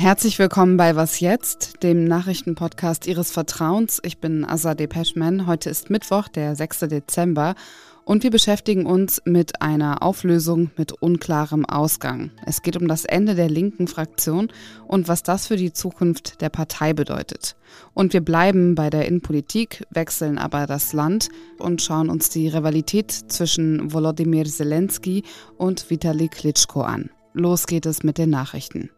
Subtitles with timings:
[0.00, 3.98] Herzlich willkommen bei Was jetzt, dem Nachrichtenpodcast Ihres Vertrauens.
[4.04, 5.48] Ich bin Azadeh Peschman.
[5.48, 6.78] Heute ist Mittwoch, der 6.
[6.82, 7.56] Dezember.
[8.04, 12.30] Und wir beschäftigen uns mit einer Auflösung mit unklarem Ausgang.
[12.46, 14.52] Es geht um das Ende der linken Fraktion
[14.86, 17.56] und was das für die Zukunft der Partei bedeutet.
[17.92, 23.10] Und wir bleiben bei der Innenpolitik, wechseln aber das Land und schauen uns die Rivalität
[23.10, 25.24] zwischen Volodymyr Zelensky
[25.56, 27.10] und Vitali Klitschko an.
[27.34, 28.90] Los geht es mit den Nachrichten.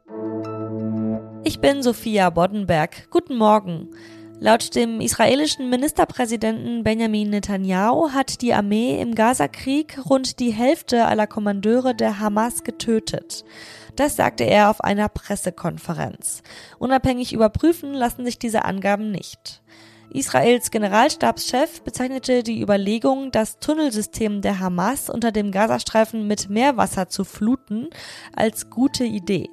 [1.42, 3.08] Ich bin Sophia Boddenberg.
[3.10, 3.88] Guten Morgen.
[4.38, 11.26] Laut dem israelischen Ministerpräsidenten Benjamin Netanyahu hat die Armee im Gazakrieg rund die Hälfte aller
[11.26, 13.44] Kommandeure der Hamas getötet.
[13.96, 16.42] Das sagte er auf einer Pressekonferenz.
[16.78, 19.62] Unabhängig überprüfen lassen sich diese Angaben nicht.
[20.12, 27.24] Israels Generalstabschef bezeichnete die Überlegung, das Tunnelsystem der Hamas unter dem Gazastreifen mit Meerwasser zu
[27.24, 27.88] fluten,
[28.34, 29.48] als gute Idee.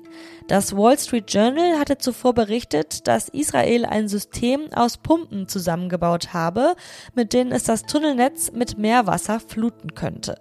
[0.47, 6.75] Das Wall Street Journal hatte zuvor berichtet, dass Israel ein System aus Pumpen zusammengebaut habe,
[7.13, 10.39] mit denen es das Tunnelnetz mit Meerwasser fluten könnte.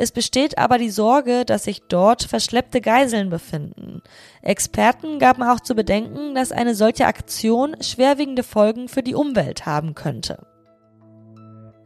[0.00, 4.00] Es besteht aber die Sorge, dass sich dort verschleppte Geiseln befinden.
[4.42, 9.96] Experten gaben auch zu bedenken, dass eine solche Aktion schwerwiegende Folgen für die Umwelt haben
[9.96, 10.46] könnte.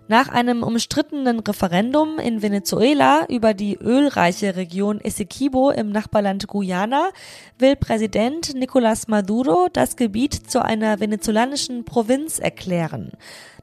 [0.09, 7.11] Nach einem umstrittenen Referendum in Venezuela über die ölreiche Region Essequibo im Nachbarland Guyana
[7.59, 13.13] will Präsident Nicolás Maduro das Gebiet zu einer venezolanischen Provinz erklären.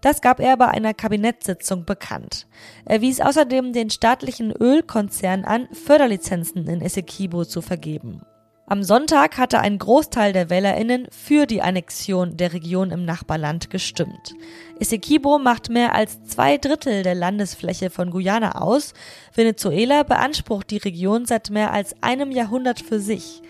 [0.02, 2.48] Das gab er bei einer Kabinettssitzung bekannt.
[2.86, 8.22] Er wies außerdem den staatlichen Ölkonzern an, Förderlizenzen in Essequibo zu vergeben.
[8.70, 14.36] Am Sonntag hatte ein Großteil der Wählerinnen für die Annexion der Region im Nachbarland gestimmt.
[14.80, 18.94] Essequibo macht mehr als zwei Drittel der Landesfläche von Guyana aus.
[19.34, 23.42] Venezuela beansprucht die Region seit mehr als einem Jahrhundert für sich.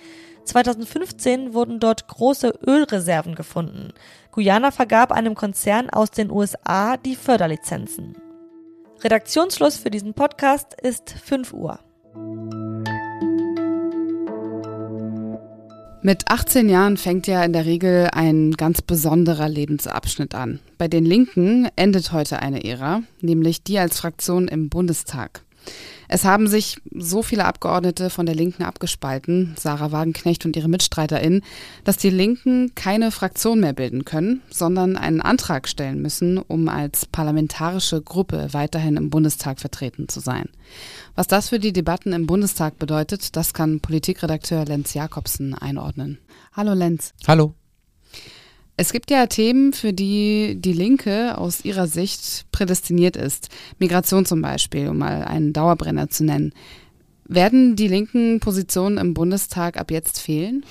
[0.46, 3.90] 2015 wurden dort große Ölreserven gefunden.
[4.32, 8.16] Guyana vergab einem Konzern aus den USA die Förderlizenzen.
[9.04, 11.80] Redaktionsschluss für diesen Podcast ist 5 Uhr.
[16.02, 20.62] Mit 18 Jahren fängt ja in der Regel ein ganz besonderer Lebensabschnitt an.
[20.78, 25.42] Bei den Linken endet heute eine Ära, nämlich die als Fraktion im Bundestag.
[26.12, 31.44] Es haben sich so viele Abgeordnete von der Linken abgespalten, Sarah Wagenknecht und ihre MitstreiterInnen,
[31.84, 37.06] dass die Linken keine Fraktion mehr bilden können, sondern einen Antrag stellen müssen, um als
[37.06, 40.50] parlamentarische Gruppe weiterhin im Bundestag vertreten zu sein.
[41.14, 46.18] Was das für die Debatten im Bundestag bedeutet, das kann Politikredakteur Lenz Jakobsen einordnen.
[46.54, 47.14] Hallo Lenz.
[47.28, 47.54] Hallo.
[48.80, 53.50] Es gibt ja Themen, für die die Linke aus ihrer Sicht prädestiniert ist.
[53.78, 56.54] Migration zum Beispiel, um mal einen Dauerbrenner zu nennen.
[57.26, 60.64] Werden die linken Positionen im Bundestag ab jetzt fehlen?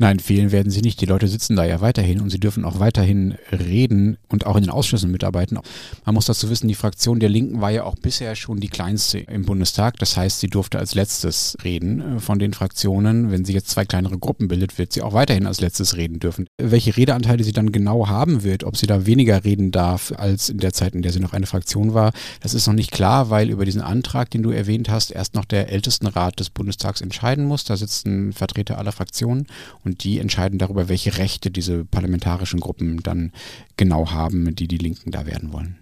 [0.00, 0.98] Nein, fehlen werden sie nicht.
[1.02, 4.62] Die Leute sitzen da ja weiterhin und sie dürfen auch weiterhin reden und auch in
[4.62, 5.58] den Ausschüssen mitarbeiten.
[6.06, 9.18] Man muss dazu wissen, die Fraktion der Linken war ja auch bisher schon die kleinste
[9.18, 9.98] im Bundestag.
[9.98, 13.30] Das heißt, sie durfte als letztes reden äh, von den Fraktionen.
[13.30, 16.46] Wenn sie jetzt zwei kleinere Gruppen bildet, wird sie auch weiterhin als letztes reden dürfen.
[16.56, 20.60] Welche Redeanteile sie dann genau haben wird, ob sie da weniger reden darf als in
[20.60, 23.50] der Zeit, in der sie noch eine Fraktion war, das ist noch nicht klar, weil
[23.50, 27.64] über diesen Antrag, den du erwähnt hast, erst noch der Ältestenrat des Bundestags entscheiden muss.
[27.64, 29.46] Da sitzen Vertreter aller Fraktionen
[29.84, 33.32] und und die entscheiden darüber, welche Rechte diese parlamentarischen Gruppen dann
[33.76, 35.78] genau haben, die die Linken da werden wollen.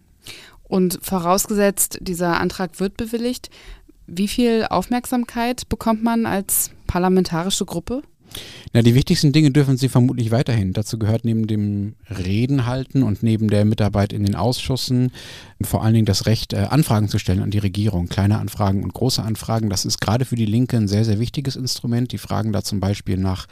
[0.62, 3.50] Und vorausgesetzt, dieser Antrag wird bewilligt,
[4.06, 8.02] wie viel Aufmerksamkeit bekommt man als parlamentarische Gruppe?
[8.72, 10.72] Na, die wichtigsten Dinge dürfen Sie vermutlich weiterhin.
[10.72, 15.10] Dazu gehört neben dem Reden halten und neben der Mitarbeit in den Ausschüssen
[15.60, 18.08] vor allen Dingen das Recht, äh, Anfragen zu stellen an die Regierung.
[18.08, 19.70] Kleine Anfragen und große Anfragen.
[19.70, 22.12] Das ist gerade für die Linke ein sehr, sehr wichtiges Instrument.
[22.12, 23.46] Die fragen da zum Beispiel nach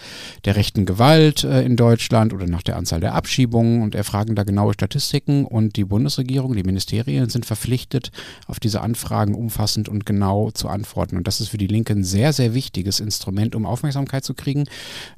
[0.44, 4.44] der rechten Gewalt äh, in Deutschland oder nach der Anzahl der Abschiebungen und erfragen da
[4.44, 5.46] genaue Statistiken.
[5.46, 8.12] Und die Bundesregierung, die Ministerien sind verpflichtet,
[8.46, 11.16] auf diese Anfragen umfassend und genau zu antworten.
[11.16, 14.65] Und das ist für die Linke ein sehr, sehr wichtiges Instrument, um Aufmerksamkeit zu kriegen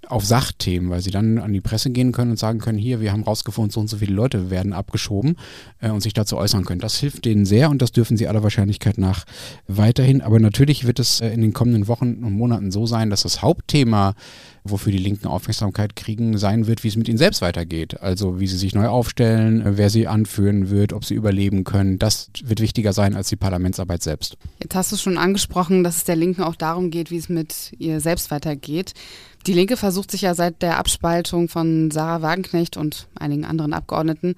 [0.07, 3.13] auf Sachthemen, weil sie dann an die Presse gehen können und sagen können, hier, wir
[3.13, 5.37] haben rausgefunden, so und so viele Leute werden abgeschoben
[5.81, 6.81] äh, und sich dazu äußern können.
[6.81, 9.25] Das hilft denen sehr und das dürfen sie aller Wahrscheinlichkeit nach
[9.67, 10.23] weiterhin.
[10.23, 13.43] Aber natürlich wird es äh, in den kommenden Wochen und Monaten so sein, dass das
[13.43, 14.15] Hauptthema
[14.71, 18.01] wofür die Linken Aufmerksamkeit kriegen, sein wird, wie es mit ihnen selbst weitergeht.
[18.01, 21.99] Also wie sie sich neu aufstellen, äh, wer sie anführen wird, ob sie überleben können.
[21.99, 24.37] Das wird wichtiger sein als die Parlamentsarbeit selbst.
[24.63, 27.73] Jetzt hast du schon angesprochen, dass es der Linken auch darum geht, wie es mit
[27.79, 28.95] ihr selbst weitergeht.
[29.49, 34.37] Die Linke versucht sich ja seit der Abspaltung von Sarah Wagenknecht und einigen anderen Abgeordneten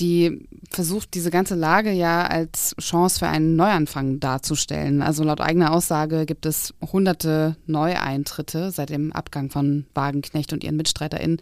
[0.00, 5.02] die versucht diese ganze Lage ja als Chance für einen Neuanfang darzustellen.
[5.02, 10.76] Also laut eigener Aussage gibt es hunderte Neueintritte seit dem Abgang von Wagenknecht und ihren
[10.76, 11.40] MitstreiterInnen.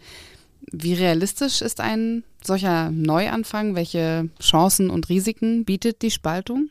[0.71, 3.75] Wie realistisch ist ein solcher Neuanfang?
[3.75, 6.69] Welche Chancen und Risiken bietet die Spaltung?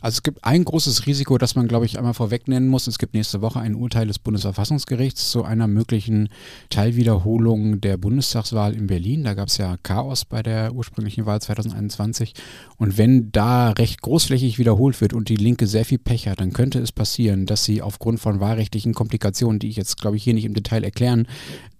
[0.00, 2.86] Also es gibt ein großes Risiko, das man, glaube ich, einmal vorweg nennen muss.
[2.86, 6.28] Es gibt nächste Woche ein Urteil des Bundesverfassungsgerichts zu einer möglichen
[6.68, 9.24] Teilwiederholung der Bundestagswahl in Berlin.
[9.24, 12.34] Da gab es ja Chaos bei der ursprünglichen Wahl 2021.
[12.76, 16.52] Und wenn da recht großflächig wiederholt wird und die Linke sehr viel Pech hat, dann
[16.52, 20.34] könnte es passieren, dass sie aufgrund von wahlrechtlichen Komplikationen, die ich jetzt, glaube ich, hier
[20.34, 21.26] nicht im Detail erklären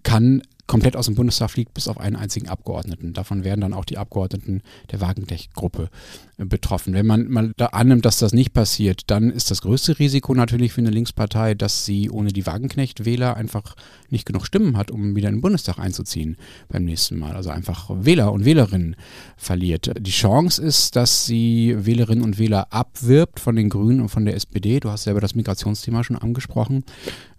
[0.03, 3.13] kann, komplett aus dem Bundestag fliegt, bis auf einen einzigen Abgeordneten.
[3.13, 4.61] Davon werden dann auch die Abgeordneten
[4.91, 5.89] der Wagenknecht-Gruppe
[6.37, 6.93] betroffen.
[6.93, 10.73] Wenn man mal da annimmt, dass das nicht passiert, dann ist das größte Risiko natürlich
[10.73, 13.75] für eine Linkspartei, dass sie ohne die Wagenknecht-Wähler einfach
[14.09, 16.37] nicht genug Stimmen hat, um wieder in den Bundestag einzuziehen
[16.67, 17.35] beim nächsten Mal.
[17.35, 18.95] Also einfach Wähler und Wählerinnen
[19.37, 19.91] verliert.
[19.99, 24.35] Die Chance ist, dass sie Wählerinnen und Wähler abwirbt von den Grünen und von der
[24.35, 24.79] SPD.
[24.79, 26.83] Du hast selber das Migrationsthema schon angesprochen.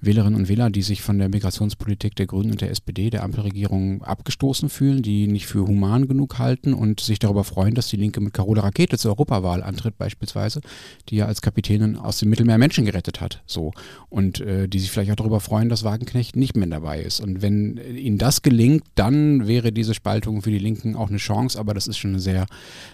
[0.01, 4.03] Wählerinnen und Wähler, die sich von der Migrationspolitik der Grünen und der SPD, der Ampelregierung,
[4.03, 8.21] abgestoßen fühlen, die nicht für human genug halten und sich darüber freuen, dass die Linke
[8.21, 10.61] mit Carola Rakete zur Europawahl antritt beispielsweise,
[11.09, 13.43] die ja als Kapitänin aus dem Mittelmeer Menschen gerettet hat.
[13.47, 13.73] So.
[14.09, 17.21] Und äh, die sich vielleicht auch darüber freuen, dass Wagenknecht nicht mehr dabei ist.
[17.21, 21.59] Und wenn ihnen das gelingt, dann wäre diese Spaltung für die Linken auch eine Chance,
[21.59, 22.47] aber das ist schon eine sehr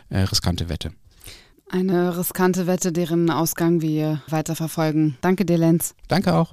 [0.08, 0.92] äh, riskante Wette.
[1.70, 5.16] Eine riskante Wette, deren Ausgang wir weiter verfolgen.
[5.22, 5.94] Danke dir, Lenz.
[6.08, 6.52] Danke auch.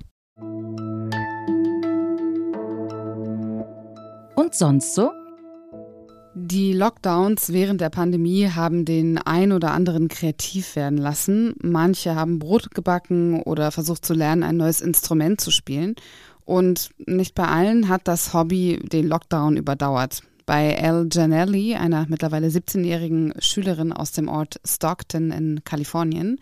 [4.35, 5.18] Und sonst so?
[6.41, 11.53] Die Lockdowns während der Pandemie haben den ein oder anderen kreativ werden lassen.
[11.61, 15.95] Manche haben Brot gebacken oder versucht zu lernen, ein neues Instrument zu spielen.
[16.45, 20.21] Und nicht bei allen hat das Hobby den Lockdown überdauert.
[20.49, 26.39] Bei Elle Janelli, einer mittlerweile 17-jährigen Schülerin aus dem Ort Stockton in Kalifornien,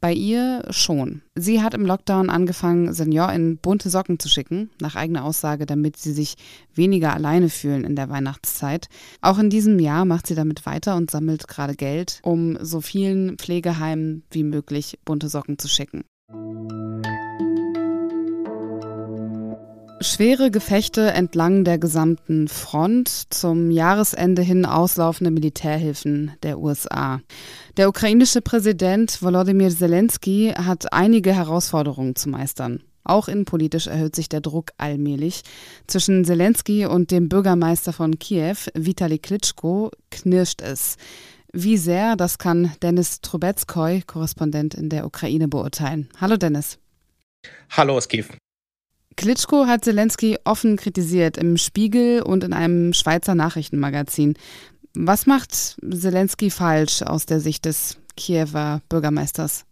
[0.00, 1.20] bei ihr schon.
[1.34, 6.14] Sie hat im Lockdown angefangen, SeniorInnen bunte Socken zu schicken, nach eigener Aussage, damit sie
[6.14, 6.36] sich
[6.74, 8.88] weniger alleine fühlen in der Weihnachtszeit.
[9.20, 13.36] Auch in diesem Jahr macht sie damit weiter und sammelt gerade Geld, um so vielen
[13.36, 16.04] Pflegeheimen wie möglich bunte Socken zu schicken.
[20.02, 27.20] Schwere Gefechte entlang der gesamten Front, zum Jahresende hin auslaufende Militärhilfen der USA.
[27.76, 32.82] Der ukrainische Präsident Volodymyr Zelensky hat einige Herausforderungen zu meistern.
[33.04, 35.42] Auch innenpolitisch erhöht sich der Druck allmählich.
[35.86, 40.96] Zwischen Zelensky und dem Bürgermeister von Kiew, Vitali Klitschko, knirscht es.
[41.52, 46.08] Wie sehr, das kann Dennis Trubetskoy, Korrespondent in der Ukraine, beurteilen.
[46.18, 46.78] Hallo Dennis.
[47.70, 48.24] Hallo aus Kiew.
[49.20, 54.32] Klitschko hat Zelensky offen kritisiert im Spiegel und in einem Schweizer Nachrichtenmagazin.
[54.94, 59.66] Was macht Zelensky falsch aus der Sicht des Kiewer Bürgermeisters?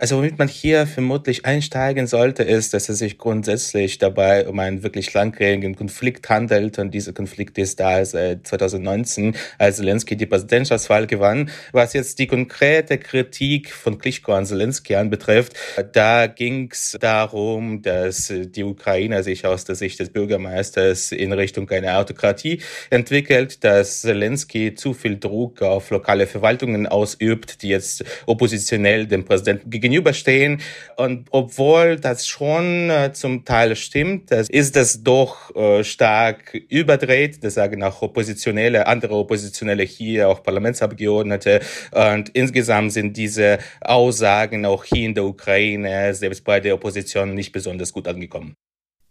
[0.00, 4.82] Also womit man hier vermutlich einsteigen sollte, ist, dass es sich grundsätzlich dabei um einen
[4.82, 11.06] wirklich langjährigen Konflikt handelt und dieser Konflikt ist da seit 2019, als Zelensky die Präsidentschaftswahl
[11.06, 11.50] gewann.
[11.72, 15.52] Was jetzt die konkrete Kritik von Klitschko an Zelensky anbetrifft,
[15.92, 21.68] da ging es darum, dass die Ukraine sich aus der Sicht des Bürgermeisters in Richtung
[21.68, 29.06] einer Autokratie entwickelt, dass Zelensky zu viel Druck auf lokale Verwaltungen ausübt, die jetzt oppositionell
[29.06, 30.60] dem Präsidenten gegenüber gegenüberstehen.
[30.96, 37.42] Und obwohl das schon äh, zum Teil stimmt, ist das doch äh, stark überdreht.
[37.42, 41.60] Das sagen auch Oppositionelle, andere Oppositionelle hier, auch Parlamentsabgeordnete.
[41.92, 47.52] Und insgesamt sind diese Aussagen auch hier in der Ukraine, selbst bei der Opposition, nicht
[47.52, 48.54] besonders gut angekommen.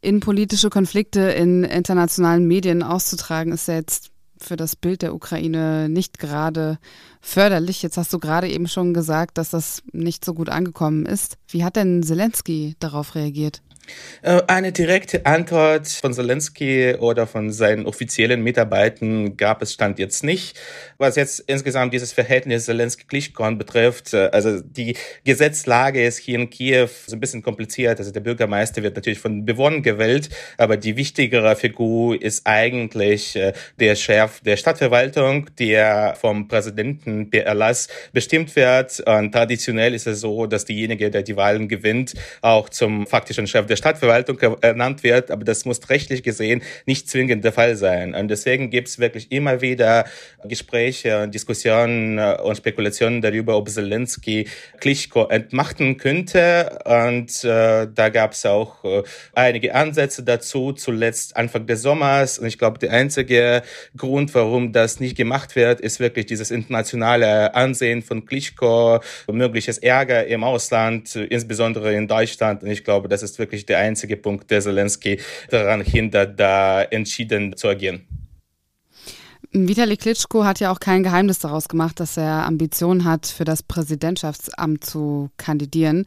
[0.02, 6.20] In politische Konflikte in internationalen Medien auszutragen, ist jetzt für das Bild der Ukraine nicht
[6.20, 6.80] gerade
[7.22, 7.82] förderlich.
[7.82, 11.38] Jetzt hast du gerade eben schon gesagt, dass das nicht so gut angekommen ist.
[11.48, 13.62] Wie hat denn Zelensky darauf reagiert?
[14.22, 20.24] Äh, eine direkte Antwort von Zelensky oder von seinen offiziellen Mitarbeitern gab es Stand jetzt
[20.24, 20.60] nicht.
[20.98, 26.90] Was jetzt insgesamt dieses Verhältnis Zelensky-Klischkon betrifft, äh, also die Gesetzlage ist hier in Kiew
[27.08, 28.00] so ein bisschen kompliziert.
[28.00, 33.54] Also der Bürgermeister wird natürlich von Bewohnern gewählt, aber die wichtigere Figur ist eigentlich äh,
[33.80, 39.00] der Chef der Stadtverwaltung, der vom Präsidenten per Erlass bestimmt wird.
[39.02, 43.66] Und traditionell ist es so, dass diejenige, der die Wahlen gewinnt, auch zum faktischen Chef
[43.66, 48.14] der Stadtverwaltung ernannt wird, aber das muss rechtlich gesehen nicht zwingend der Fall sein.
[48.14, 50.06] Und deswegen gibt es wirklich immer wieder
[50.44, 54.48] Gespräche und Diskussionen und Spekulationen darüber, ob Zelensky
[54.80, 56.80] Klitschko entmachten könnte.
[56.86, 62.40] Und äh, da gab es auch äh, einige Ansätze dazu, zuletzt Anfang des Sommers.
[62.40, 63.62] Und ich glaube, der einzige
[63.96, 69.00] Grund, warum das nicht gemacht wird, ist wirklich dieses internationale Ansehen von Klitschko,
[69.32, 72.64] mögliches Ärger im Ausland, insbesondere in Deutschland.
[72.64, 77.56] Und ich glaube, das ist wirklich der einzige Punkt, der Zelensky daran hindert, da entschieden
[77.56, 78.08] zu agieren.
[79.52, 83.64] Vitali Klitschko hat ja auch kein Geheimnis daraus gemacht, dass er Ambitionen hat, für das
[83.64, 86.06] Präsidentschaftsamt zu kandidieren.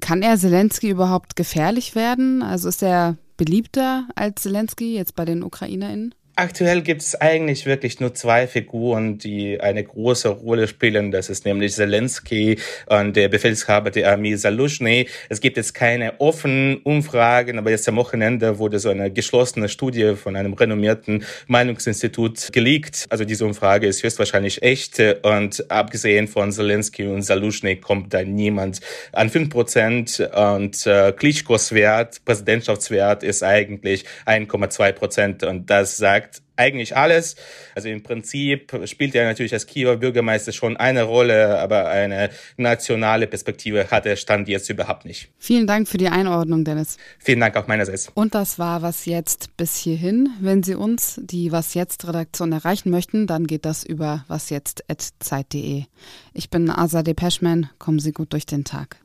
[0.00, 2.42] Kann er Zelensky überhaupt gefährlich werden?
[2.42, 6.14] Also ist er beliebter als Zelensky jetzt bei den UkrainerInnen?
[6.36, 11.12] Aktuell gibt es eigentlich wirklich nur zwei Figuren, die eine große Rolle spielen.
[11.12, 15.06] Das ist nämlich Zelensky und der Befehlshaber der Armee Salushny.
[15.28, 20.16] Es gibt jetzt keine offenen Umfragen, aber jetzt am Wochenende wurde so eine geschlossene Studie
[20.16, 23.06] von einem renommierten Meinungsinstitut geleakt.
[23.10, 28.80] Also diese Umfrage ist höchstwahrscheinlich echt und abgesehen von Zelensky und Salushny kommt da niemand
[29.12, 36.23] an fünf Prozent und äh, Klitschkos Wert, Präsidentschaftswert ist eigentlich 1,2 Prozent und das sagt
[36.24, 37.36] sagt eigentlich alles.
[37.74, 43.26] Also im Prinzip spielt er natürlich als Kiewer Bürgermeister schon eine Rolle, aber eine nationale
[43.26, 45.30] Perspektive hat er Stand jetzt überhaupt nicht.
[45.38, 46.96] Vielen Dank für die Einordnung, Dennis.
[47.18, 48.10] Vielen Dank auch meinerseits.
[48.14, 50.30] Und das war Was Jetzt bis hierhin.
[50.40, 55.84] Wenn Sie uns, die Was Jetzt Redaktion, erreichen möchten, dann geht das über wasjetzt.zeit.de.
[56.32, 57.68] Ich bin Asa Depeschman.
[57.78, 59.03] Kommen Sie gut durch den Tag.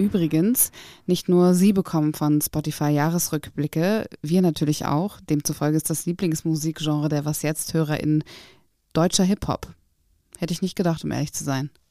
[0.00, 0.72] Übrigens,
[1.04, 5.20] nicht nur Sie bekommen von Spotify Jahresrückblicke, wir natürlich auch.
[5.20, 8.24] Demzufolge ist das Lieblingsmusikgenre der Was jetzt HörerInnen
[8.94, 9.74] deutscher Hip-Hop.
[10.38, 11.68] Hätte ich nicht gedacht, um ehrlich zu sein.